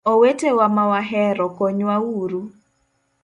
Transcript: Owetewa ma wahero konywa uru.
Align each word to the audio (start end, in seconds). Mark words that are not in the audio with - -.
Owetewa 0.13 0.65
ma 0.75 0.83
wahero 0.91 1.45
konywa 1.55 1.95
uru. 2.19 2.41